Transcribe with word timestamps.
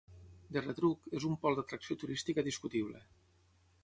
De 0.55 0.61
retruc, 0.63 1.03
és 1.19 1.27
un 1.29 1.35
pol 1.43 1.57
d'atracció 1.59 1.97
turística 2.05 2.45
discutible. 2.49 3.03